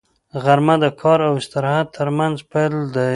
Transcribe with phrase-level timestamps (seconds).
[0.43, 3.09] غرمه د کار او استراحت تر منځ پل دی